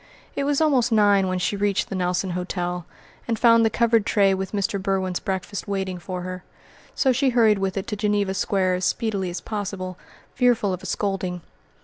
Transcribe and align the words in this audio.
It 0.35 0.45
was 0.45 0.59
almost 0.61 0.91
nine 0.91 1.27
when 1.27 1.37
she 1.37 1.55
reached 1.55 1.89
the 1.89 1.95
Nelson 1.95 2.31
Hotel, 2.31 2.87
and 3.27 3.37
found 3.37 3.63
the 3.63 3.69
covered 3.69 4.03
tray 4.03 4.33
with 4.33 4.51
Mr. 4.51 4.81
Berwin's 4.81 5.19
breakfast 5.19 5.67
waiting 5.67 5.99
for 5.99 6.21
her; 6.23 6.43
so 6.95 7.11
she 7.11 7.29
hurried 7.29 7.59
with 7.59 7.77
it 7.77 7.85
to 7.85 7.95
Geneva 7.95 8.33
Square 8.33 8.73
as 8.73 8.85
speedily 8.85 9.29
as 9.29 9.41
possible, 9.41 9.99
fearful 10.33 10.73
of 10.73 10.81
a 10.81 10.87
scolding. 10.87 11.41